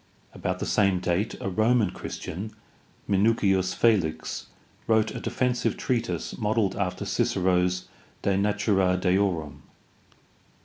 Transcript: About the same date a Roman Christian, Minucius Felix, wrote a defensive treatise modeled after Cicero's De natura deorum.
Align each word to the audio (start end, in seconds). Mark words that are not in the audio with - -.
About 0.33 0.57
the 0.57 0.65
same 0.65 0.99
date 0.99 1.35
a 1.39 1.47
Roman 1.47 1.91
Christian, 1.91 2.53
Minucius 3.07 3.75
Felix, 3.75 4.47
wrote 4.87 5.11
a 5.11 5.19
defensive 5.19 5.77
treatise 5.77 6.35
modeled 6.39 6.75
after 6.75 7.05
Cicero's 7.05 7.87
De 8.23 8.35
natura 8.35 8.97
deorum. 8.97 9.61